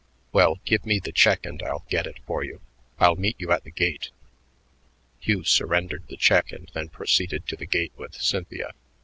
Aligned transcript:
"Well, 0.31 0.55
give 0.65 0.83
me 0.83 0.97
the 0.97 1.11
check 1.11 1.45
and 1.45 1.61
I'll 1.61 1.85
get 1.87 2.07
it 2.07 2.17
for 2.25 2.43
you. 2.43 2.59
I'll 2.97 3.15
meet 3.15 3.35
you 3.37 3.51
at 3.51 3.63
the 3.65 3.69
gate." 3.69 4.09
Hugh 5.19 5.43
surrendered 5.43 6.05
the 6.09 6.17
check 6.17 6.51
and 6.51 6.71
then 6.73 6.89
proceeded 6.89 7.45
to 7.49 7.55
the 7.55 7.67
gate 7.67 7.93
with 7.95 8.15
Cynthia. 8.15 8.71